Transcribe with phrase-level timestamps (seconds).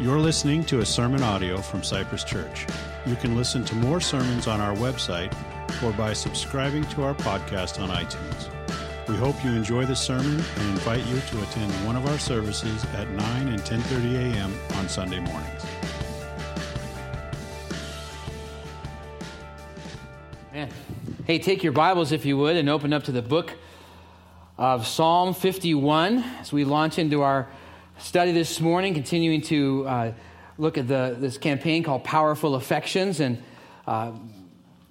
[0.00, 2.66] You're listening to a sermon audio from Cypress Church.
[3.04, 5.30] You can listen to more sermons on our website
[5.82, 8.48] or by subscribing to our podcast on iTunes.
[9.08, 12.82] We hope you enjoy the sermon and invite you to attend one of our services
[12.94, 14.58] at 9 and 10:30 a.m.
[14.76, 15.66] on Sunday mornings.
[20.54, 20.70] Man.
[21.26, 23.52] Hey, take your Bibles if you would and open up to the book
[24.56, 27.50] of Psalm 51 as we launch into our
[28.00, 30.12] study this morning, continuing to uh,
[30.56, 33.20] look at the, this campaign called Powerful Affections.
[33.20, 33.42] And,
[33.86, 34.12] uh,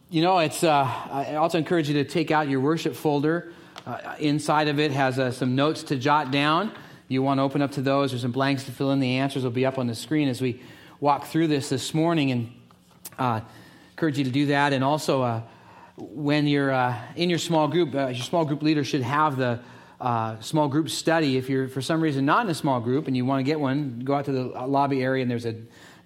[0.09, 3.52] you know, it's, uh, I also encourage you to take out your worship folder.
[3.86, 6.72] Uh, inside of it has uh, some notes to jot down.
[7.08, 8.12] You want to open up to those.
[8.12, 9.00] There's some blanks to fill in.
[9.00, 10.62] The answers will be up on the screen as we
[11.00, 12.31] walk through this this morning.
[12.31, 12.53] And
[13.17, 13.41] uh,
[13.91, 14.72] encourage you to do that.
[14.72, 15.44] And also,
[15.98, 16.72] when you're
[17.16, 19.59] in your small group, your small group leader should have the
[20.00, 21.38] uh, small group study.
[21.38, 23.59] If you're for some reason not in a small group and you want to get
[23.59, 25.56] one, go out to the lobby area and there's a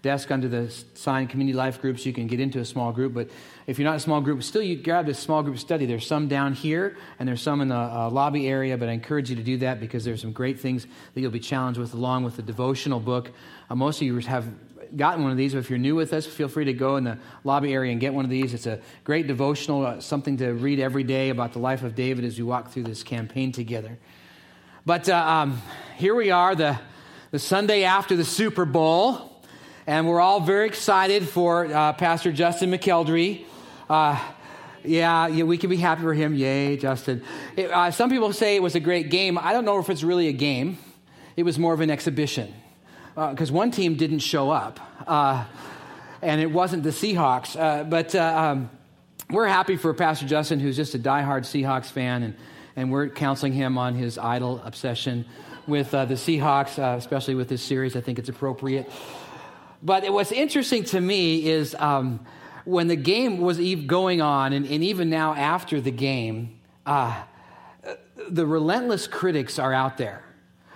[0.03, 2.05] desk under the sign community life groups.
[2.05, 3.13] You can get into a small group.
[3.13, 3.29] But
[3.65, 5.85] if you're not a small group, still you grab a small group study.
[5.85, 8.77] There's some down here and there's some in the uh, lobby area.
[8.77, 11.39] But I encourage you to do that because there's some great things that you'll be
[11.39, 13.31] challenged with along with the devotional book.
[13.69, 14.45] Uh, most of you have
[14.95, 17.17] gotten one of these, if you're new with us, feel free to go in the
[17.43, 18.53] lobby area and get one of these.
[18.53, 22.25] It's a great devotional, uh, something to read every day about the life of David
[22.25, 23.97] as we walk through this campaign together.
[24.85, 25.61] But uh, um,
[25.97, 26.79] here we are, the,
[27.31, 29.41] the Sunday after the Super Bowl,
[29.87, 33.45] and we're all very excited for uh, Pastor Justin McKeldry.
[33.89, 34.19] Uh,
[34.83, 36.35] yeah, yeah, we can be happy for him.
[36.35, 37.23] Yay, Justin.
[37.55, 39.37] It, uh, some people say it was a great game.
[39.37, 40.77] I don't know if it's really a game.
[41.35, 42.53] It was more of an exhibition
[43.15, 45.45] because uh, one team didn't show up, uh,
[46.21, 47.59] and it wasn't the Seahawks.
[47.59, 48.69] Uh, but uh, um,
[49.29, 52.35] we're happy for Pastor Justin, who's just a diehard Seahawks fan, and,
[52.75, 55.25] and we're counseling him on his idol obsession
[55.67, 57.95] with uh, the Seahawks, uh, especially with this series.
[57.95, 58.91] I think it's appropriate.
[59.83, 62.25] But what's interesting to me is um,
[62.65, 69.07] when the game was going on, and, and, even now after the game, the relentless
[69.07, 70.23] critics are out there.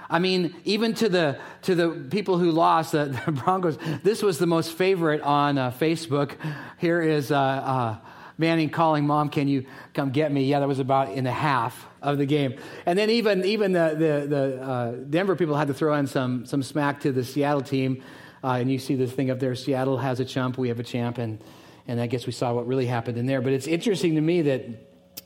[0.10, 3.78] I mean, even to the to the people who lost, the, the Broncos.
[4.04, 6.36] This was the most favorite on uh, Facebook.
[6.78, 7.98] Here is uh, uh,
[8.38, 11.86] Manning calling mom, "Can you come get me?" Yeah, that was about in the half
[12.02, 12.56] of the game.
[12.86, 16.46] And then even even the the, the uh, Denver people had to throw in some
[16.46, 18.04] some smack to the Seattle team.
[18.44, 20.84] Uh, and you see this thing up there: Seattle has a chump, we have a
[20.84, 21.44] champ, and
[21.88, 23.42] and I guess we saw what really happened in there.
[23.42, 24.66] But it's interesting to me that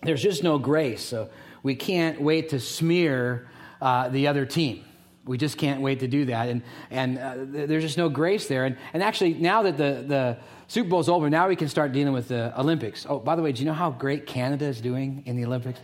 [0.03, 1.03] there's just no grace.
[1.03, 1.29] So
[1.61, 3.47] we can't wait to smear
[3.81, 4.85] uh, the other team.
[5.25, 6.49] We just can't wait to do that.
[6.49, 8.65] And, and uh, there's just no grace there.
[8.65, 10.37] And, and actually, now that the, the
[10.67, 13.05] Super Bowl's over, now we can start dealing with the Olympics.
[13.07, 15.79] Oh, by the way, do you know how great Canada is doing in the Olympics?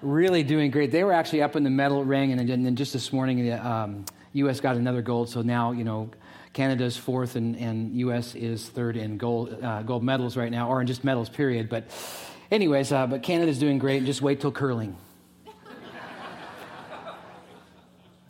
[0.00, 0.92] Really doing great.
[0.92, 4.04] They were actually up in the medal ring, and then just this morning, the um,
[4.34, 4.60] U.S.
[4.60, 5.30] got another gold.
[5.30, 6.10] So now, you know,
[6.52, 8.34] Canada's fourth, and, and U.S.
[8.34, 11.68] is third in gold, uh, gold medals right now, or in just medals, period.
[11.68, 11.84] But,
[12.50, 14.04] anyways, uh, but Canada's doing great.
[14.04, 14.96] Just wait till curling.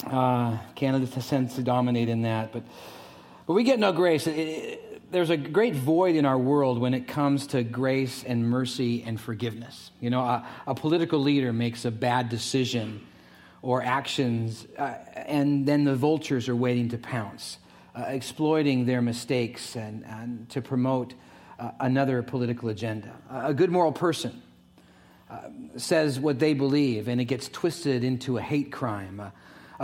[0.06, 2.62] Uh, Canada tends to dominate in that, but
[3.46, 4.26] but we get no grace.
[4.26, 8.48] It, it, there's a great void in our world when it comes to grace and
[8.48, 9.90] mercy and forgiveness.
[10.00, 13.06] You know, a, a political leader makes a bad decision
[13.62, 17.58] or actions, uh, and then the vultures are waiting to pounce,
[17.94, 21.14] uh, exploiting their mistakes and, and to promote
[21.58, 23.14] uh, another political agenda.
[23.30, 24.42] A good moral person
[25.30, 25.38] uh,
[25.76, 29.32] says what they believe, and it gets twisted into a hate crime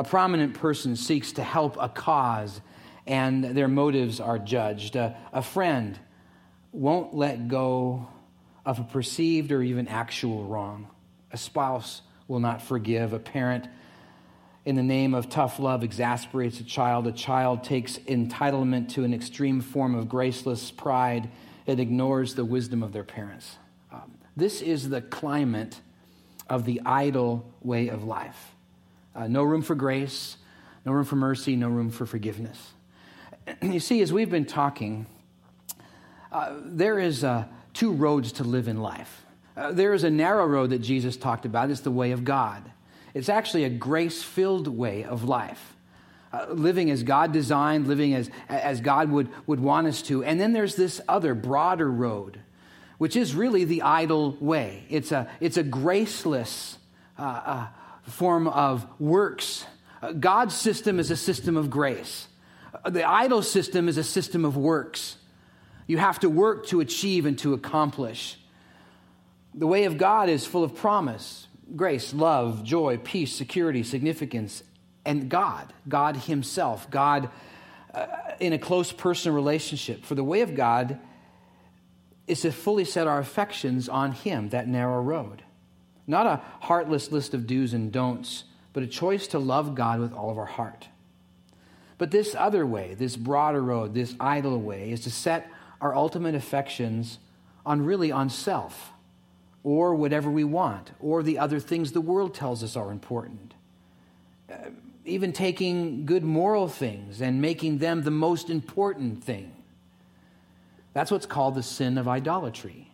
[0.00, 2.62] a prominent person seeks to help a cause
[3.06, 4.97] and their motives are judged.
[4.97, 6.00] A, a, friend
[6.72, 8.09] won't let go
[8.65, 10.89] of a perceived or even actual wrong.
[11.33, 13.12] A spouse will not forgive.
[13.12, 13.69] A parent,
[14.65, 17.06] in the name of tough love, exasperates a child.
[17.06, 21.31] A child takes entitlement to an extreme form of graceless pride.
[21.66, 23.59] It ignores the wisdom of their parents.
[23.93, 25.78] Um, this is the climate
[26.48, 28.54] of the idol way of life.
[29.15, 30.36] Uh, no room for grace,
[30.84, 32.72] no room for mercy, no room for forgiveness.
[33.62, 35.07] You see, as we've been talking,
[36.30, 39.24] uh, there is uh, two roads to live in life.
[39.57, 41.71] Uh, there is a narrow road that Jesus talked about.
[41.71, 42.71] It's the way of God.
[43.15, 45.77] It's actually a grace filled way of life.
[46.33, 50.22] Uh, living as God designed, living as, as God would, would want us to.
[50.22, 52.39] And then there's this other, broader road,
[52.98, 54.84] which is really the idol way.
[54.89, 56.78] It's a, it's a graceless,
[57.18, 57.66] uh, uh,
[58.10, 59.65] form of works.
[60.03, 62.28] Uh, God's system is a system of grace.
[62.84, 65.16] Uh, the idol system is a system of works.
[65.86, 68.39] You have to work to achieve and to accomplish.
[69.54, 74.63] The way of God is full of promise, grace, love, joy, peace, security, significance,
[75.04, 76.91] and God, God Himself.
[76.91, 77.30] God
[77.92, 78.06] uh,
[78.39, 80.04] in a close personal relationship.
[80.04, 80.98] For the way of God
[82.27, 85.42] is to fully set our affections on Him, that narrow road.
[86.10, 88.42] Not a heartless list of do's and don'ts,
[88.72, 90.89] but a choice to love God with all of our heart.
[91.98, 95.48] But this other way, this broader road, this idol way, is to set
[95.80, 97.21] our ultimate affections
[97.65, 98.91] on really on self
[99.62, 103.54] or whatever we want or the other things the world tells us are important.
[104.51, 104.56] Uh,
[105.04, 109.53] even taking good moral things and making them the most important thing.
[110.92, 112.90] That's what's called the sin of idolatry.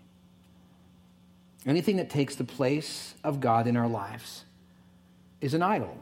[1.66, 4.44] Anything that takes the place of God in our lives
[5.40, 5.98] is an idol.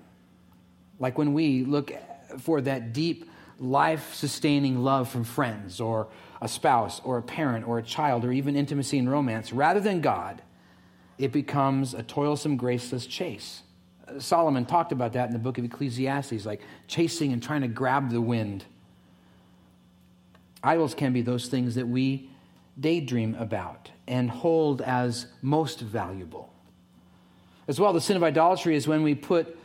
[0.98, 1.92] Like when we look
[2.38, 6.08] for that deep, life sustaining love from friends or
[6.42, 10.00] a spouse or a parent or a child or even intimacy and romance, rather than
[10.00, 10.42] God,
[11.16, 13.62] it becomes a toilsome, graceless chase.
[14.18, 18.10] Solomon talked about that in the book of Ecclesiastes, like chasing and trying to grab
[18.10, 18.64] the wind.
[20.62, 22.30] Idols can be those things that we
[22.78, 26.52] daydream about and hold as most valuable.
[27.66, 29.56] As well, the sin of idolatry is when we put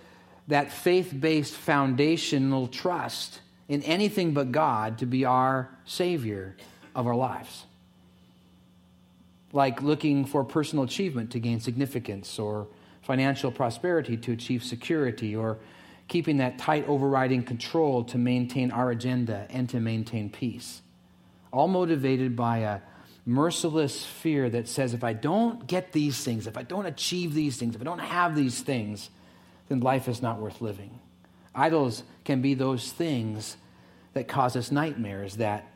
[0.47, 6.55] that faith based foundational trust in anything but God to be our Savior
[6.95, 7.65] of our lives.
[9.51, 12.67] Like looking for personal achievement to gain significance, or
[13.01, 15.57] financial prosperity to achieve security, or
[16.07, 20.81] keeping that tight overriding control to maintain our agenda and to maintain peace.
[21.51, 22.79] All motivated by a
[23.29, 27.57] merciless fear that says, if I don't get these things, if I don't achieve these
[27.57, 29.11] things, if I don't have these things,
[29.67, 30.99] then life is not worth living.
[31.53, 33.55] Idols can be those things
[34.13, 35.71] that cause us nightmares that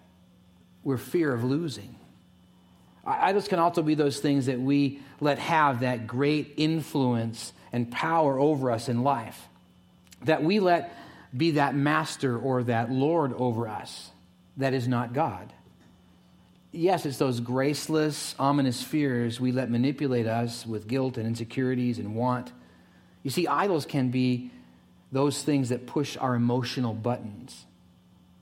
[0.83, 1.95] we're fear of losing.
[3.05, 8.39] Idols can also be those things that we let have that great influence and power
[8.39, 9.47] over us in life,
[10.23, 10.97] that we let
[11.35, 14.09] be that master or that Lord over us
[14.57, 15.53] that is not God.
[16.75, 22.15] Yes, it's those graceless, ominous fears we let manipulate us with guilt and insecurities and
[22.15, 22.51] want.
[23.21, 24.49] You see, idols can be
[25.11, 27.65] those things that push our emotional buttons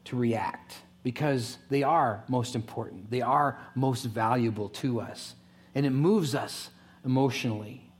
[0.05, 5.35] to react because they are most important, they are most valuable to us,
[5.75, 6.69] and it moves us
[7.03, 7.91] emotionally.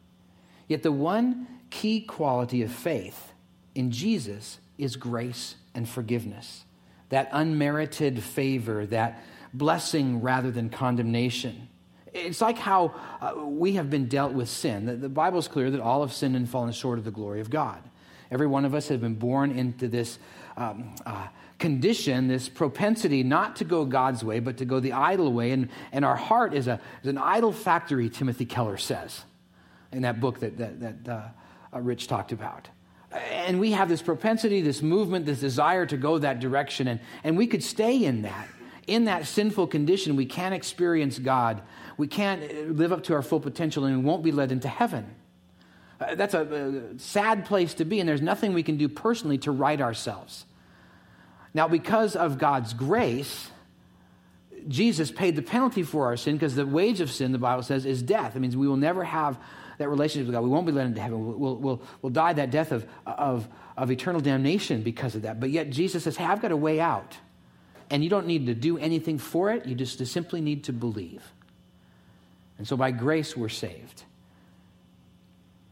[0.70, 3.34] Yet, the one key quality of faith
[3.76, 6.64] in Jesus is grace and forgiveness,
[7.10, 9.22] that unmerited favor, that
[9.54, 11.68] blessing rather than condemnation.
[12.14, 14.86] It's like how uh, we have been dealt with sin.
[14.86, 17.40] The, the Bible is clear that all have sinned and fallen short of the glory
[17.40, 17.82] of God.
[18.30, 20.20] Every one of us has been born into this
[20.58, 21.28] um, uh,
[21.60, 25.52] condition, this propensity not to go God's way, but to go the idol way.
[25.52, 29.24] And, and our heart is, a, is an idol factory, Timothy Keller says
[29.92, 31.22] in that book that, that, that uh,
[31.74, 32.70] uh Rich talked about.
[33.12, 36.88] And we have this propensity, this movement, this desire to go that direction.
[36.88, 38.48] And, and we could stay in that.
[38.88, 41.62] In that sinful condition, we can't experience God
[42.02, 45.14] we can't live up to our full potential and we won't be led into heaven.
[46.00, 46.42] Uh, that's a,
[46.96, 50.46] a sad place to be, and there's nothing we can do personally to right ourselves.
[51.54, 53.52] Now, because of God's grace,
[54.68, 57.86] Jesus paid the penalty for our sin because the wage of sin, the Bible says,
[57.86, 58.36] is death.
[58.36, 59.38] It means we will never have
[59.78, 60.42] that relationship with God.
[60.42, 61.24] We won't be led into heaven.
[61.24, 65.40] We'll, we'll, we'll, we'll die that death of, of, of eternal damnation because of that.
[65.40, 67.16] But yet Jesus says, hey, I've got a way out.
[67.92, 69.68] And you don't need to do anything for it.
[69.68, 71.22] You just simply need to believe.
[72.58, 74.04] And so by grace, we're saved.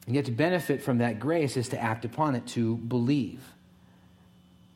[0.06, 3.42] And yet, to benefit from that grace is to act upon it, to believe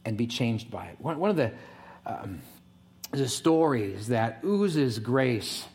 [0.05, 0.95] and be changed by it.
[0.99, 1.51] One, of the,
[2.05, 2.41] um,
[3.11, 5.65] the stories that oozes grace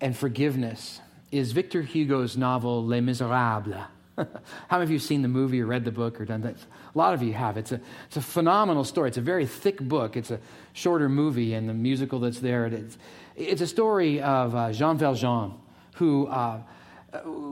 [0.00, 1.00] and forgiveness
[1.30, 3.84] is Victor Hugo's novel Les Miserables.
[4.68, 6.56] How many of you have seen the movie or read the book or done that?
[6.56, 7.56] A lot of you have.
[7.56, 9.08] It's a, it's a phenomenal story.
[9.08, 10.16] It's a very thick book.
[10.16, 10.40] It's a
[10.72, 12.66] shorter movie, and the musical that's there.
[12.66, 12.96] It's,
[13.36, 15.54] it's a story of uh, Jean Valjean,
[15.96, 16.60] who uh,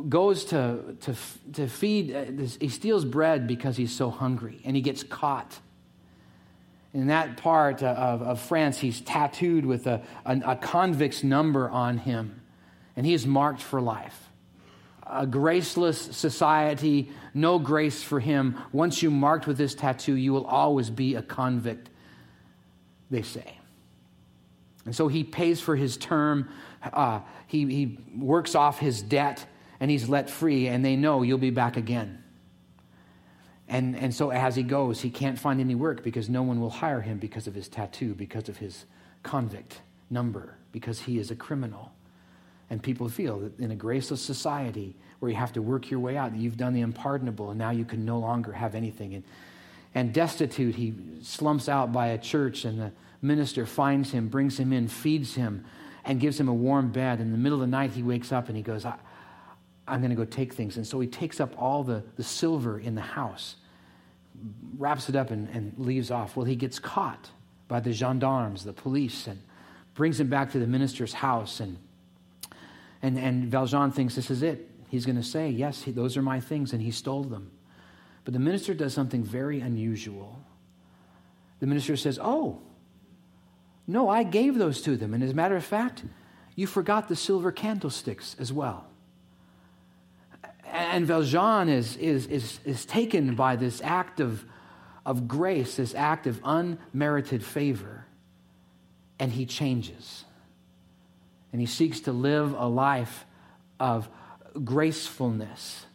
[0.08, 1.14] goes to, to,
[1.52, 5.58] to feed, uh, this, he steals bread because he's so hungry, and he gets caught.
[6.94, 11.68] In that part uh, of, of France, he's tattooed with a, a, a convict's number
[11.68, 12.40] on him,
[12.96, 14.30] and he is marked for life
[15.06, 18.58] a graceless society, no grace for him.
[18.72, 21.90] Once you marked with this tattoo, you will always be a convict,
[23.10, 23.58] they say.
[24.84, 26.48] And so he pays for his term.
[26.82, 29.46] Uh, he, he works off his debt
[29.80, 32.22] and he's let free, and they know you'll be back again.
[33.68, 36.70] And, and so as he goes, he can't find any work because no one will
[36.70, 38.84] hire him because of his tattoo, because of his
[39.22, 39.80] convict
[40.10, 41.93] number, because he is a criminal.
[42.74, 46.16] And people feel that in a graceless society where you have to work your way
[46.16, 49.14] out, that you've done the unpardonable, and now you can no longer have anything.
[49.14, 49.22] And,
[49.94, 54.72] and destitute, he slumps out by a church, and the minister finds him, brings him
[54.72, 55.64] in, feeds him,
[56.04, 57.20] and gives him a warm bed.
[57.20, 58.96] In the middle of the night, he wakes up and he goes, I,
[59.86, 60.76] am going to go take things.
[60.76, 63.54] And so he takes up all the, the silver in the house,
[64.78, 66.36] wraps it up, and, and leaves off.
[66.36, 67.30] Well, he gets caught
[67.68, 69.40] by the gendarmes, the police, and
[69.94, 71.60] brings him back to the minister's house.
[71.60, 71.78] And,
[73.04, 74.70] and, and Valjean thinks this is it.
[74.88, 77.50] He's going to say, Yes, he, those are my things, and he stole them.
[78.24, 80.42] But the minister does something very unusual.
[81.60, 82.62] The minister says, Oh,
[83.86, 85.12] no, I gave those to them.
[85.12, 86.02] And as a matter of fact,
[86.56, 88.86] you forgot the silver candlesticks as well.
[90.72, 94.46] And Valjean is, is, is, is taken by this act of,
[95.04, 98.06] of grace, this act of unmerited favor,
[99.18, 100.23] and he changes.
[101.54, 103.24] And he seeks to live a life
[103.80, 104.10] of
[104.62, 105.86] gracefulness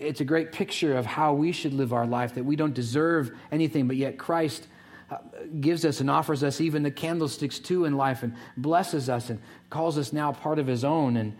[0.00, 3.32] it's a great picture of how we should live our life, that we don't deserve
[3.50, 4.66] anything, but yet Christ
[5.10, 5.18] uh,
[5.60, 9.40] gives us and offers us even the candlesticks too in life and blesses us and
[9.70, 11.16] calls us now part of his own.
[11.16, 11.36] And,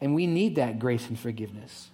[0.00, 1.90] and we need that grace and forgiveness.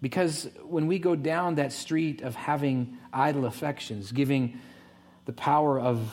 [0.00, 4.58] Because when we go down that street of having idol affections, giving
[5.26, 6.10] the power of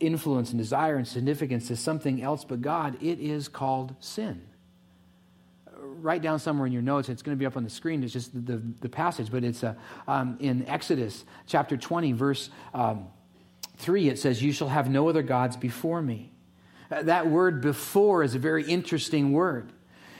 [0.00, 4.42] influence and desire and significance to something else but God, it is called sin
[6.00, 7.08] write down somewhere in your notes.
[7.08, 8.02] It's going to be up on the screen.
[8.02, 9.74] It's just the, the, the passage, but it's uh,
[10.06, 13.06] um, in Exodus chapter 20, verse um,
[13.78, 14.08] 3.
[14.08, 16.32] It says, You shall have no other gods before me.
[16.90, 19.72] Uh, that word before is a very interesting word.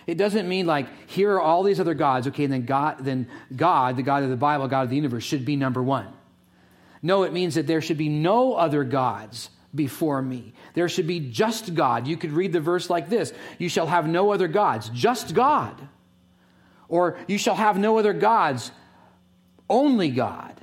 [0.06, 3.28] It doesn't mean like here are all these other gods, okay, and then God, then
[3.54, 6.06] God, the God of the Bible, God of the universe, should be number one.
[7.02, 10.54] No, it means that there should be no other gods before me.
[10.74, 12.06] There should be just God.
[12.06, 15.88] You could read the verse like this You shall have no other gods, just God.
[16.88, 18.70] Or you shall have no other gods,
[19.68, 20.60] only God.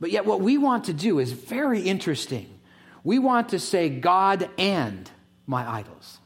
[0.00, 2.46] But yet, what we want to do is very interesting.
[3.02, 5.10] We want to say God and
[5.46, 6.18] my idols.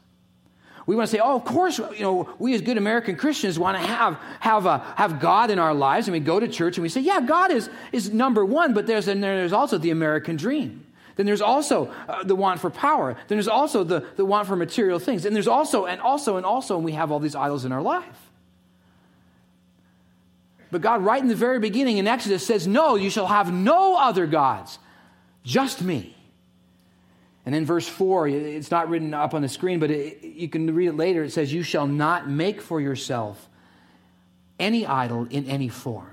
[0.85, 3.77] We want to say, oh, of course, you know, we as good American Christians want
[3.77, 6.07] to have, have, a, have God in our lives.
[6.07, 8.85] And we go to church and we say, yeah, God is, is number one, but
[8.85, 10.82] there's, and there's also the American dream.
[11.15, 13.13] Then there's also uh, the want for power.
[13.27, 15.25] Then there's also the, the want for material things.
[15.25, 17.81] And there's also, and also, and also, and we have all these idols in our
[17.81, 18.31] life.
[20.71, 23.95] But God, right in the very beginning in Exodus, says, No, you shall have no
[23.95, 24.79] other gods,
[25.43, 26.17] just me.
[27.45, 30.73] And in verse 4, it's not written up on the screen, but it, you can
[30.73, 31.23] read it later.
[31.23, 33.49] It says, You shall not make for yourself
[34.59, 36.09] any idol in any form.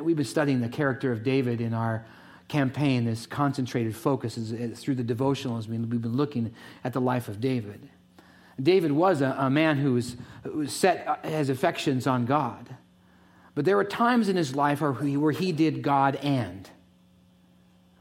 [0.00, 2.06] We've been studying the character of David in our
[2.50, 5.68] campaign, this concentrated focus is, is through the devotionals.
[5.68, 6.52] we've been looking
[6.84, 7.88] at the life of David.
[8.60, 12.76] David was a, a man who was, who set his affections on God.
[13.54, 16.68] But there were times in his life where he, where he did God and,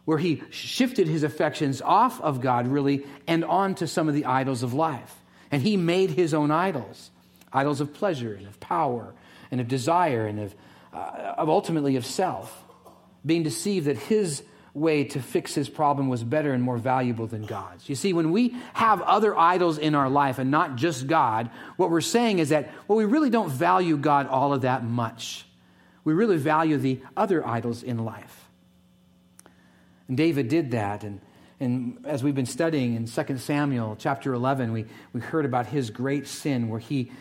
[0.03, 4.63] where he shifted his affections off of God, really, and onto some of the idols
[4.63, 5.15] of life.
[5.51, 7.11] And he made his own idols
[7.51, 9.11] idols of pleasure and of power
[9.49, 10.55] and of desire and of,
[10.93, 12.63] uh, of ultimately of self
[13.25, 17.45] being deceived that his way to fix his problem was better and more valuable than
[17.45, 17.89] God's.
[17.89, 21.89] You see, when we have other idols in our life and not just God, what
[21.89, 25.45] we're saying is that, well, we really don't value God all of that much.
[26.03, 28.49] We really value the other idols in life.
[30.07, 31.03] And David did that.
[31.03, 31.19] And,
[31.59, 35.89] and as we've been studying in 2 Samuel chapter 11, we, we heard about his
[35.89, 37.11] great sin where he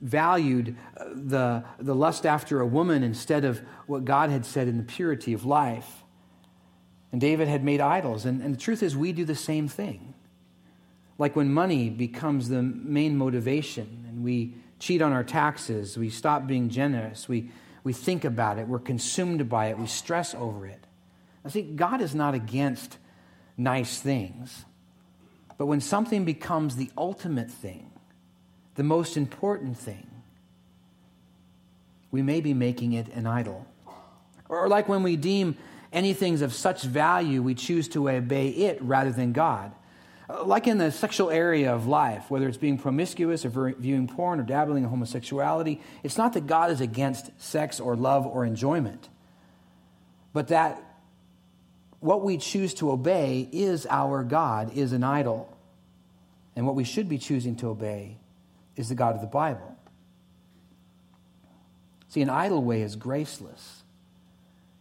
[0.00, 4.76] valued uh, the, the lust after a woman instead of what God had said in
[4.76, 6.04] the purity of life.
[7.12, 8.24] And David had made idols.
[8.24, 10.14] And, and the truth is, we do the same thing.
[11.18, 16.46] Like when money becomes the main motivation and we cheat on our taxes, we stop
[16.46, 17.50] being generous, we,
[17.84, 20.84] we think about it, we're consumed by it, we stress over it.
[21.44, 22.98] I see, God is not against
[23.56, 24.64] nice things.
[25.56, 27.90] But when something becomes the ultimate thing,
[28.74, 30.06] the most important thing,
[32.10, 33.66] we may be making it an idol.
[34.48, 35.56] Or like when we deem
[35.92, 39.72] anything of such value, we choose to obey it rather than God.
[40.28, 44.40] Uh, like in the sexual area of life, whether it's being promiscuous or viewing porn
[44.40, 49.08] or dabbling in homosexuality, it's not that God is against sex or love or enjoyment,
[50.32, 50.82] but that
[52.00, 55.50] what we choose to obey is our God, is an idol.
[56.56, 58.18] And what we should be choosing to obey
[58.76, 59.76] is the God of the Bible.
[62.08, 63.82] See, an idol way is graceless.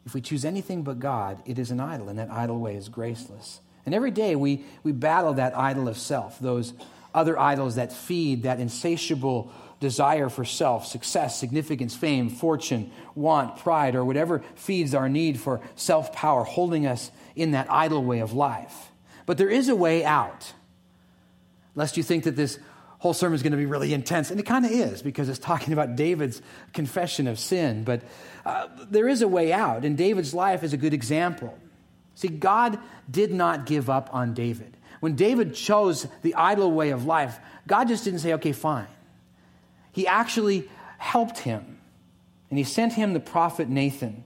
[0.06, 2.90] If we choose anything but God, it is an idol, and that idol way is
[2.90, 3.60] graceless.
[3.86, 6.74] And every day we, we battle that idol of self, those
[7.14, 13.96] other idols that feed that insatiable desire for self, success, significance, fame, fortune, want, pride,
[13.96, 18.34] or whatever feeds our need for self power, holding us in that idol way of
[18.34, 18.92] life.
[19.26, 20.54] But there is a way out.
[21.76, 22.60] Lest you think that this
[23.04, 25.38] whole sermon is going to be really intense, and it kind of is because it's
[25.38, 26.42] talking about David's
[26.72, 27.84] confession of sin.
[27.84, 28.02] But
[28.46, 31.60] uh, there is a way out, and David's life is a good example.
[32.16, 32.80] See, God
[33.12, 34.78] did not give up on David.
[35.02, 38.88] When David chose the idol way of life, God just didn't say, okay, fine.
[39.92, 41.80] He actually helped him,
[42.50, 44.24] and he sent him the prophet Nathan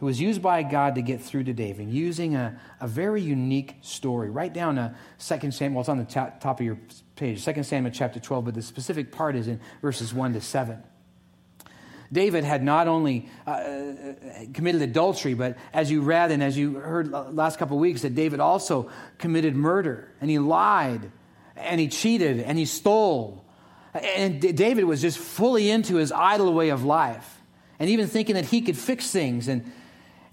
[0.00, 3.76] who was used by God to get through to David, using a, a very unique
[3.80, 4.28] story.
[4.28, 6.78] Write down a 2 Samuel, well, it's on the top, top of your
[7.16, 10.82] page, 2 Samuel chapter 12, but the specific part is in verses 1 to 7.
[12.12, 13.94] David had not only uh,
[14.52, 18.14] committed adultery, but as you read and as you heard last couple of weeks, that
[18.14, 21.10] David also committed murder, and he lied,
[21.56, 23.44] and he cheated, and he stole.
[23.94, 27.40] And David was just fully into his idol way of life,
[27.78, 29.72] and even thinking that he could fix things and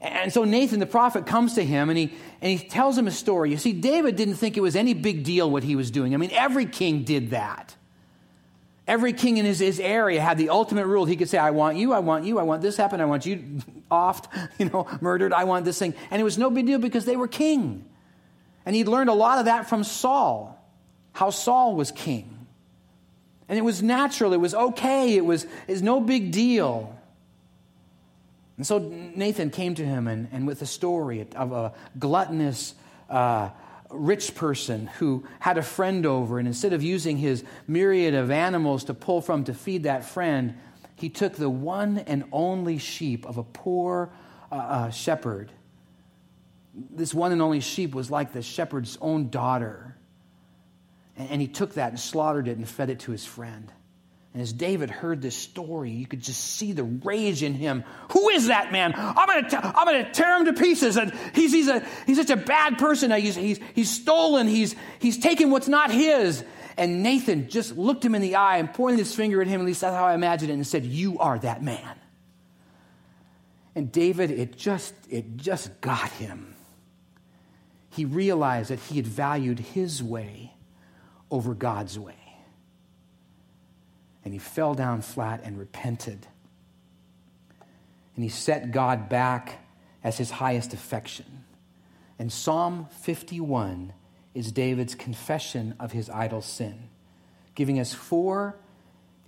[0.01, 3.11] and so Nathan the prophet comes to him and he, and he tells him a
[3.11, 3.51] story.
[3.51, 6.15] You see, David didn't think it was any big deal what he was doing.
[6.15, 7.75] I mean, every king did that.
[8.87, 11.05] Every king in his, his area had the ultimate rule.
[11.05, 13.27] He could say, I want you, I want you, I want this happen, I want
[13.27, 14.25] you offed,
[14.57, 15.93] you know, murdered, I want this thing.
[16.09, 17.85] And it was no big deal because they were king.
[18.65, 20.59] And he'd learned a lot of that from Saul,
[21.13, 22.47] how Saul was king.
[23.47, 26.97] And it was natural, it was okay, it was, it was no big deal.
[28.57, 32.75] And so Nathan came to him and, and with a story of a gluttonous,
[33.09, 33.49] uh,
[33.93, 38.85] rich person who had a friend over, and instead of using his myriad of animals
[38.85, 40.55] to pull from to feed that friend,
[40.95, 44.11] he took the one and only sheep of a poor
[44.51, 45.51] uh, uh, shepherd.
[46.73, 49.97] This one and only sheep was like the shepherd's own daughter.
[51.17, 53.71] And, and he took that and slaughtered it and fed it to his friend.
[54.33, 57.83] And as David heard this story, you could just see the rage in him.
[58.13, 58.93] Who is that man?
[58.95, 60.95] I'm going to I'm going to tear him to pieces.
[60.95, 63.11] And he's, he's, a, he's such a bad person.
[63.11, 64.47] He's, he's, he's stolen.
[64.47, 66.45] He's, he's taken what's not his.
[66.77, 69.67] And Nathan just looked him in the eye and pointed his finger at him, at
[69.67, 71.95] least that's how I imagine it, and said, You are that man.
[73.75, 76.55] And David, it just, it just got him.
[77.89, 80.53] He realized that he had valued his way
[81.29, 82.20] over God's way
[84.23, 86.27] and he fell down flat and repented.
[88.15, 89.65] And he set God back
[90.03, 91.43] as his highest affection.
[92.19, 93.93] And Psalm 51
[94.33, 96.89] is David's confession of his idol sin,
[97.55, 98.55] giving us four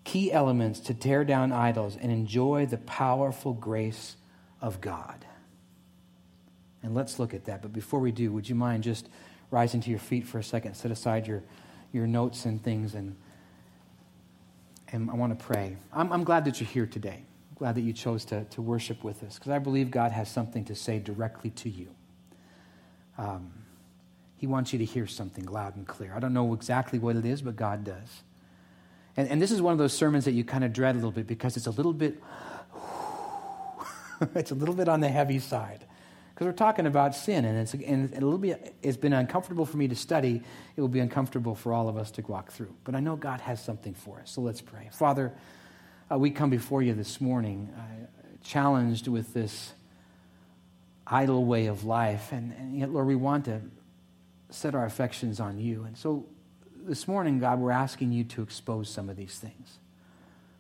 [0.03, 4.15] key elements to tear down idols and enjoy the powerful grace
[4.61, 5.25] of God.
[6.81, 7.61] And let's look at that.
[7.61, 9.07] But before we do, would you mind just
[9.49, 10.75] rising to your feet for a second?
[10.75, 11.43] Set aside your,
[11.93, 13.15] your notes and things and
[14.93, 15.75] and I want to pray.
[15.91, 17.25] I'm, I'm glad that you're here today.
[17.49, 20.29] I'm glad that you chose to, to worship with us because I believe God has
[20.29, 21.89] something to say directly to you.
[23.17, 23.51] Um,
[24.37, 26.13] he wants you to hear something loud and clear.
[26.15, 28.23] I don't know exactly what it is, but God does.
[29.17, 31.11] And, and this is one of those sermons that you kind of dread a little
[31.11, 32.21] bit because it's a little bit,
[34.35, 35.85] it's a little bit on the heavy side
[36.33, 38.75] because we're talking about sin, and it's and a little bit.
[38.81, 40.41] It's been uncomfortable for me to study.
[40.75, 42.73] It will be uncomfortable for all of us to walk through.
[42.83, 44.31] But I know God has something for us.
[44.31, 44.89] So let's pray.
[44.91, 45.31] Father,
[46.11, 48.07] uh, we come before you this morning, uh,
[48.43, 49.73] challenged with this
[51.05, 53.61] idol way of life, and, and yet, Lord, we want to
[54.49, 55.83] set our affections on you.
[55.83, 56.25] And so,
[56.75, 59.77] this morning, God, we're asking you to expose some of these things.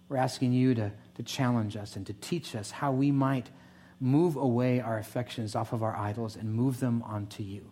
[0.07, 3.49] We're asking you to, to challenge us and to teach us how we might
[3.99, 7.71] move away our affections off of our idols and move them onto you.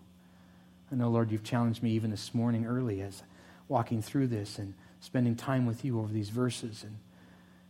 [0.91, 3.23] I know, Lord, you've challenged me even this morning early as
[3.67, 6.83] walking through this and spending time with you over these verses.
[6.83, 6.97] And,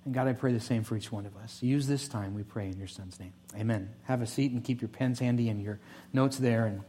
[0.05, 1.61] and God, I pray the same for each one of us.
[1.61, 3.33] Use this time, we pray in your Son's name.
[3.55, 3.89] Amen.
[4.03, 5.79] Have a seat and keep your pens handy and your
[6.13, 6.65] notes there.
[6.65, 6.81] And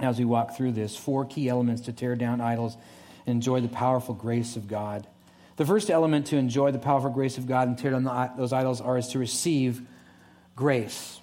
[0.00, 2.76] as we walk through this, four key elements to tear down idols
[3.26, 5.06] and enjoy the powerful grace of God.
[5.56, 8.52] The first element to enjoy the powerful grace of God and tear down the, those
[8.52, 9.82] idols are is to receive
[10.56, 11.20] grace.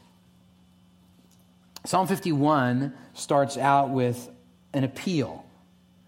[1.86, 4.30] Psalm 51 starts out with
[4.74, 5.46] an appeal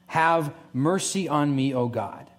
[0.07, 2.29] Have mercy on me, O God.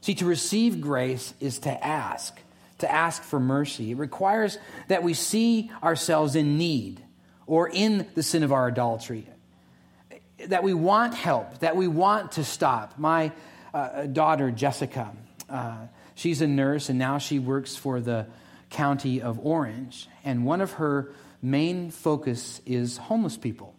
[0.00, 2.38] See, to receive grace is to ask,
[2.78, 3.90] to ask for mercy.
[3.90, 7.02] It requires that we see ourselves in need
[7.46, 9.26] or in the sin of our adultery,
[10.46, 12.98] that we want help, that we want to stop.
[12.98, 13.32] My
[13.74, 15.12] uh, daughter, Jessica,
[15.48, 18.26] uh, she's a nurse and now she works for the
[18.70, 20.08] county of Orange.
[20.24, 23.74] And one of her main focus is homeless people.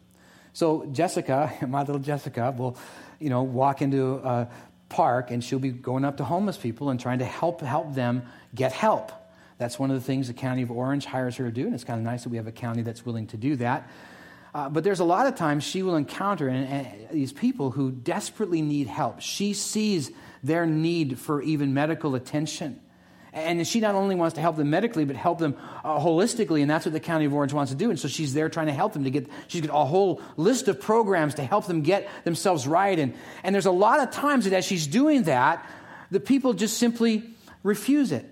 [0.53, 2.77] So Jessica, my little Jessica, will
[3.19, 4.49] you know, walk into a
[4.87, 8.23] park and she'll be going up to homeless people and trying to help help them
[8.55, 9.11] get help.
[9.57, 11.83] That's one of the things the county of Orange hires her to do, and it's
[11.83, 13.89] kind of nice that we have a county that's willing to do that.
[14.55, 17.91] Uh, but there's a lot of times she will encounter and, and these people who
[17.91, 19.19] desperately need help.
[19.19, 22.79] She sees their need for even medical attention.
[23.31, 26.69] And she not only wants to help them medically, but help them uh, holistically, and
[26.69, 27.89] that's what the County of Orange wants to do.
[27.91, 30.67] And so she's there trying to help them to get, she's got a whole list
[30.67, 32.97] of programs to help them get themselves right.
[32.97, 33.13] And,
[33.43, 35.63] and there's a lot of times that as she's doing that,
[36.09, 37.23] the people just simply
[37.61, 38.25] refuse it.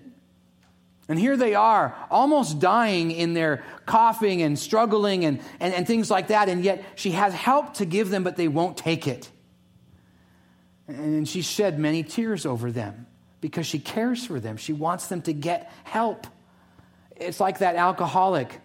[1.08, 6.10] And here they are, almost dying in their coughing and struggling and, and, and things
[6.10, 6.48] like that.
[6.50, 9.30] And yet she has help to give them, but they won't take it.
[10.86, 13.06] And she shed many tears over them
[13.40, 14.56] because she cares for them.
[14.56, 16.26] She wants them to get help.
[17.16, 18.60] It's like that alcoholic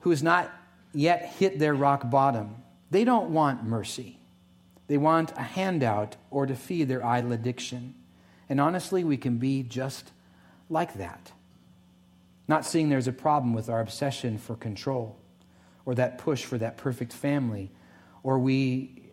[0.00, 0.52] who has not
[0.92, 2.56] yet hit their rock bottom.
[2.90, 4.18] They don't want mercy,
[4.86, 7.94] they want a handout or to feed their idol addiction.
[8.48, 10.12] And honestly, we can be just
[10.68, 11.32] like that.
[12.46, 15.16] Not seeing there's a problem with our obsession for control
[15.86, 17.70] or that push for that perfect family,
[18.22, 19.03] or we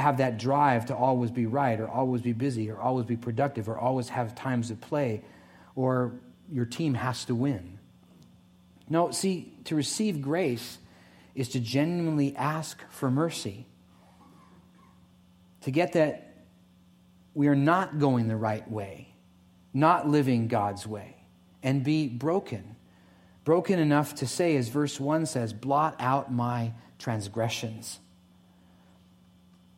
[0.00, 3.68] have that drive to always be right or always be busy or always be productive
[3.68, 5.22] or always have times of play
[5.74, 6.12] or
[6.50, 7.78] your team has to win.
[8.88, 10.78] No, see, to receive grace
[11.34, 13.66] is to genuinely ask for mercy.
[15.62, 16.44] To get that
[17.34, 19.14] we are not going the right way,
[19.72, 21.16] not living God's way,
[21.62, 22.76] and be broken.
[23.44, 28.00] Broken enough to say, as verse 1 says, blot out my transgressions.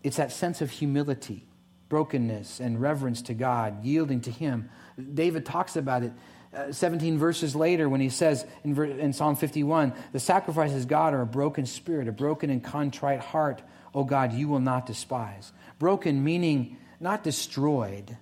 [0.02, 1.46] It's that sense of humility,
[1.88, 4.68] brokenness, and reverence to God, yielding to Him.
[5.14, 6.12] David talks about it
[6.54, 11.22] uh, 17 verses later when he says in, in Psalm 51 The sacrifices, God, are
[11.22, 13.62] a broken spirit, a broken and contrite heart.
[13.94, 15.52] O God, you will not despise.
[15.78, 18.16] Broken meaning not destroyed,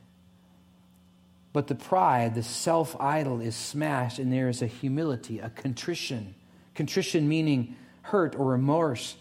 [1.52, 6.34] but the pride, the self idol is smashed, and there is a humility, a contrition.
[6.74, 9.16] Contrition meaning hurt or remorse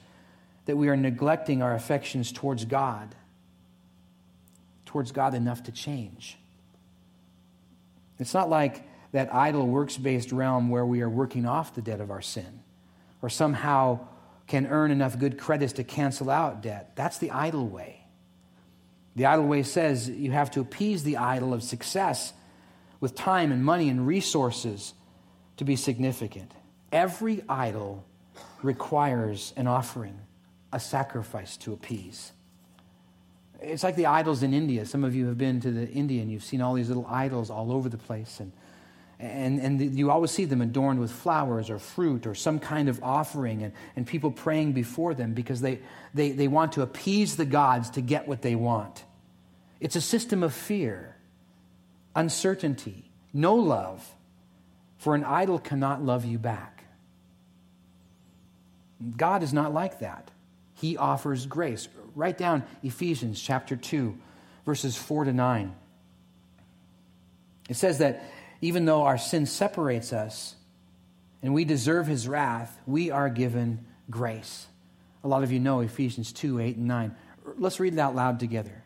[0.70, 3.16] that we are neglecting our affections towards God,
[4.86, 6.38] towards God enough to change.
[8.20, 12.00] It's not like that idol works based realm where we are working off the debt
[12.00, 12.62] of our sin
[13.24, 14.00] or somehow
[14.46, 16.92] can earn enough good credits to cancel out debt.
[16.96, 18.06] That's the idol way.
[19.16, 22.32] The idol way says you have to appease the idol of success
[23.00, 24.94] with time and money and resources
[25.58, 26.52] to be significant.
[26.92, 28.06] Every idol
[28.62, 30.20] requires an offering
[30.72, 32.32] a sacrifice to appease.
[33.62, 34.86] It's like the idols in India.
[34.86, 37.50] Some of you have been to the India and you've seen all these little idols
[37.50, 38.40] all over the place.
[38.40, 38.52] And,
[39.20, 43.04] and, and you always see them adorned with flowers or fruit or some kind of
[43.04, 45.80] offering and, and people praying before them because they,
[46.14, 49.04] they, they want to appease the gods to get what they want.
[49.82, 51.18] It's a system of fear,
[52.16, 54.16] uncertainty, no love,
[54.98, 56.84] for an idol cannot love you back.
[59.18, 60.32] God is not like that
[60.80, 61.88] he offers grace.
[62.16, 64.18] Write down Ephesians chapter 2,
[64.66, 65.76] verses 4 to 9.
[67.68, 68.24] It says that
[68.62, 70.56] even though our sin separates us
[71.42, 74.68] and we deserve his wrath, we are given grace.
[75.24, 77.16] A lot of you know Ephesians 2 8 and 9.
[77.58, 78.84] Let's read it out loud together.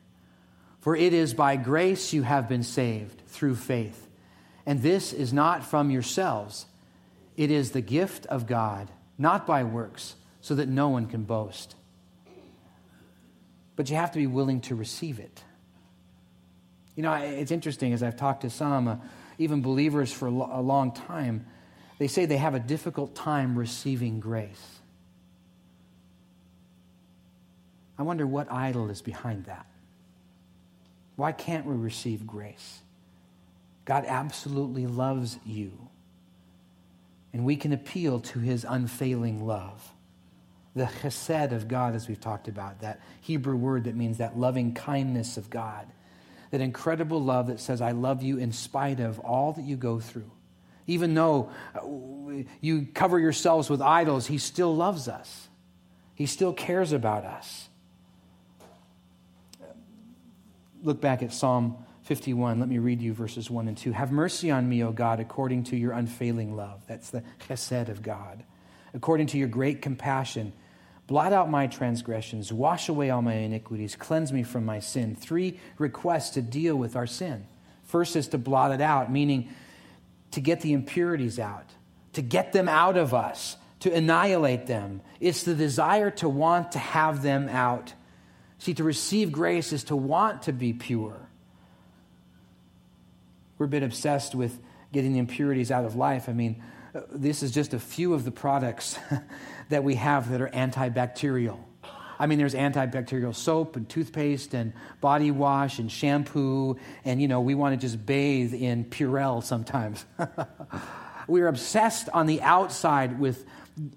[0.79, 4.09] For it is by grace you have been saved through faith.
[4.65, 6.65] And this is not from yourselves,
[7.37, 11.75] it is the gift of God, not by works, so that no one can boast
[13.75, 15.43] but you have to be willing to receive it.
[16.95, 18.95] You know, it's interesting as I've talked to some, uh,
[19.37, 21.45] even believers for a long time,
[21.97, 24.79] they say they have a difficult time receiving grace.
[27.97, 29.65] I wonder what idol is behind that.
[31.15, 32.81] Why can't we receive grace?
[33.85, 35.89] God absolutely loves you.
[37.33, 39.91] And we can appeal to his unfailing love
[40.75, 44.73] the chesed of God, as we've talked about, that Hebrew word that means that loving
[44.73, 45.87] kindness of God,
[46.51, 49.99] that incredible love that says, I love you in spite of all that you go
[49.99, 50.31] through.
[50.87, 55.47] Even though uh, you cover yourselves with idols, He still loves us,
[56.15, 57.69] He still cares about us.
[60.81, 62.59] Look back at Psalm 51.
[62.59, 63.93] Let me read you verses 1 and 2.
[63.93, 66.81] Have mercy on me, O God, according to your unfailing love.
[66.87, 68.43] That's the chesed of God.
[68.93, 70.51] According to your great compassion,
[71.07, 75.15] Blot out my transgressions, wash away all my iniquities, cleanse me from my sin.
[75.15, 77.45] Three requests to deal with our sin.
[77.83, 79.49] First is to blot it out, meaning
[80.31, 81.69] to get the impurities out,
[82.13, 85.01] to get them out of us, to annihilate them.
[85.19, 87.93] It's the desire to want to have them out.
[88.57, 91.27] See, to receive grace is to want to be pure.
[93.57, 94.57] We're a bit obsessed with
[94.93, 96.29] getting the impurities out of life.
[96.29, 96.63] I mean,
[97.11, 98.97] this is just a few of the products
[99.69, 101.59] that we have that are antibacterial.
[102.19, 107.41] I mean, there's antibacterial soap and toothpaste and body wash and shampoo, and you know,
[107.41, 110.05] we want to just bathe in Purell sometimes.
[111.27, 113.45] We're obsessed on the outside with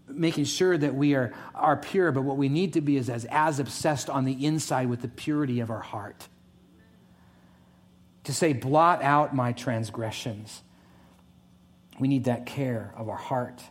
[0.09, 3.27] making sure that we are, are pure, but what we need to be is as,
[3.31, 6.29] as obsessed on the inside with the purity of our heart.
[8.25, 10.63] To say, blot out my transgressions.
[12.01, 13.63] We need that care of our heart.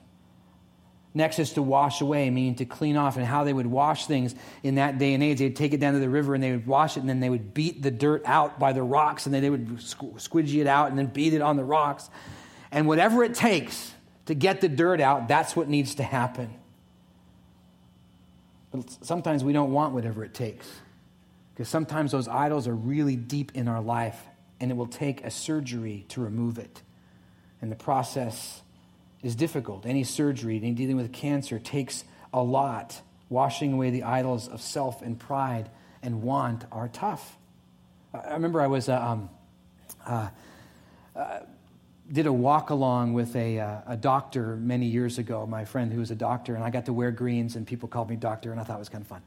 [1.15, 4.35] Next is to wash away, meaning to clean off, and how they would wash things
[4.63, 5.39] in that day and age.
[5.39, 7.29] They'd take it down to the river and they would wash it, and then they
[7.29, 10.89] would beat the dirt out by the rocks, and then they would squidgy it out
[10.89, 12.09] and then beat it on the rocks.
[12.69, 13.93] And whatever it takes
[14.25, 16.53] to get the dirt out, that's what needs to happen.
[18.71, 20.69] But sometimes we don't want whatever it takes
[21.53, 24.21] because sometimes those idols are really deep in our life
[24.59, 26.81] and it will take a surgery to remove it.
[27.61, 28.61] And the process
[29.23, 29.85] is difficult.
[29.85, 33.01] Any surgery, any dealing with cancer takes a lot.
[33.29, 35.69] Washing away the idols of self and pride
[36.03, 37.37] and want are tough.
[38.13, 39.29] I remember I was uh, um,
[40.05, 40.29] uh,
[41.15, 41.39] uh,
[42.11, 45.99] did a walk along with a, uh, a doctor many years ago, my friend who
[45.99, 48.59] was a doctor, and I got to wear greens, and people called me doctor, and
[48.59, 49.21] I thought it was kind of fun.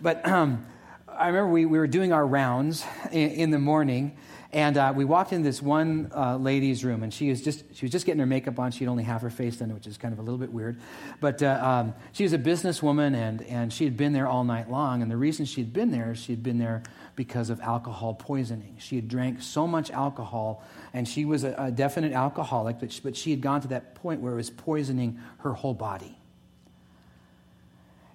[0.00, 0.64] But um,
[1.08, 4.16] I remember we, we were doing our rounds in, in the morning,
[4.54, 7.84] and uh, we walked in this one uh, lady's room, and she was just she
[7.84, 8.70] was just getting her makeup on.
[8.70, 10.78] She had only half her face done, which is kind of a little bit weird.
[11.18, 14.70] But uh, um, she was a businesswoman, and and she had been there all night
[14.70, 15.02] long.
[15.02, 16.84] And the reason she had been there, she had been there
[17.16, 18.76] because of alcohol poisoning.
[18.78, 20.62] She had drank so much alcohol,
[20.92, 23.96] and she was a, a definite alcoholic, but she, but she had gone to that
[23.96, 26.16] point where it was poisoning her whole body.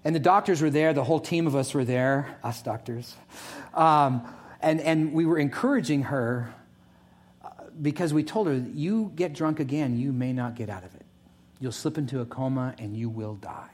[0.05, 3.13] And the doctors were there, the whole team of us were there, us doctors.
[3.73, 4.25] Um,
[4.61, 6.53] and, and we were encouraging her
[7.43, 7.49] uh,
[7.81, 11.05] because we told her, you get drunk again, you may not get out of it.
[11.59, 13.69] You'll slip into a coma and you will die.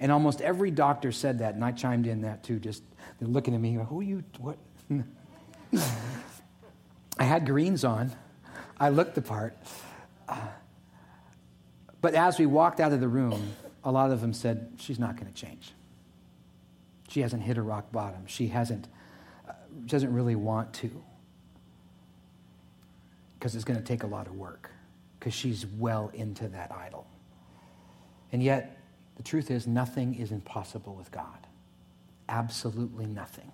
[0.00, 2.82] And almost every doctor said that, and I chimed in that too, just
[3.18, 4.22] they're looking at me, who are you?
[4.38, 4.58] What?
[7.18, 8.12] I had greens on.
[8.78, 9.56] I looked the part.
[10.28, 10.36] Uh,
[12.00, 15.16] but as we walked out of the room, a lot of them said, She's not
[15.16, 15.72] going to change.
[17.08, 18.26] She hasn't hit a rock bottom.
[18.26, 18.86] She hasn't,
[19.48, 19.52] uh,
[19.86, 21.02] doesn't really want to.
[23.38, 24.70] Because it's going to take a lot of work,
[25.18, 27.06] because she's well into that idol.
[28.32, 28.78] And yet,
[29.16, 31.46] the truth is, nothing is impossible with God.
[32.28, 33.50] Absolutely nothing.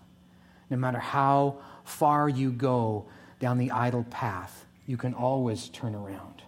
[0.68, 3.06] No matter how far you go
[3.38, 6.42] down the idol path, you can always turn around.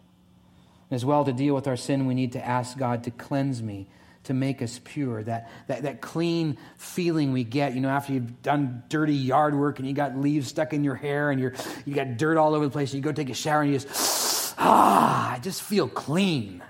[0.90, 3.88] As well, to deal with our sin, we need to ask God to cleanse me
[4.26, 5.22] to make us pure.
[5.22, 9.78] That, that, that clean feeling we get, you know, after you've done dirty yard work
[9.78, 12.64] and you got leaves stuck in your hair and you're, you got dirt all over
[12.64, 15.88] the place, and you go take a shower and you just, ah, I just feel
[15.88, 16.62] clean.